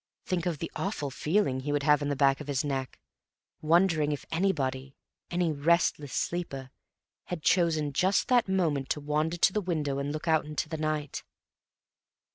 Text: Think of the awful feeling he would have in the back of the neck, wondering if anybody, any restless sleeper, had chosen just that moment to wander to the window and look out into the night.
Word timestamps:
Think 0.25 0.47
of 0.47 0.57
the 0.57 0.71
awful 0.75 1.11
feeling 1.11 1.59
he 1.59 1.71
would 1.71 1.83
have 1.83 2.01
in 2.01 2.09
the 2.09 2.15
back 2.15 2.41
of 2.41 2.47
the 2.47 2.67
neck, 2.67 2.97
wondering 3.61 4.11
if 4.11 4.25
anybody, 4.31 4.95
any 5.29 5.51
restless 5.51 6.11
sleeper, 6.11 6.71
had 7.25 7.43
chosen 7.43 7.93
just 7.93 8.27
that 8.29 8.49
moment 8.49 8.89
to 8.89 8.99
wander 8.99 9.37
to 9.37 9.53
the 9.53 9.61
window 9.61 9.99
and 9.99 10.11
look 10.11 10.27
out 10.27 10.43
into 10.45 10.67
the 10.67 10.77
night. 10.77 11.21